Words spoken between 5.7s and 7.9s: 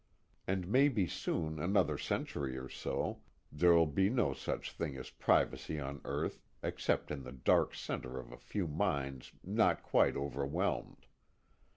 on earth except in the dark